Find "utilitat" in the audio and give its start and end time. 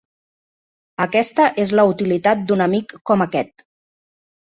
1.93-2.43